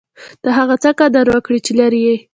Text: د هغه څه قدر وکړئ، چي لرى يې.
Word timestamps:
د 0.43 0.45
هغه 0.57 0.75
څه 0.83 0.89
قدر 0.99 1.25
وکړئ، 1.33 1.59
چي 1.65 1.71
لرى 1.79 1.99
يې. 2.07 2.15